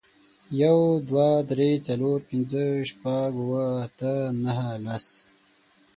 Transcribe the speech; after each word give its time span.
یو، 0.61 0.77
دوه، 1.07 1.29
درې، 1.49 1.71
څلور، 1.87 2.17
پنځه، 2.29 2.63
شپږ، 2.89 3.31
اوه، 3.43 3.65
اته، 3.85 4.13
نهه، 4.43 4.69
لس. 4.85 5.05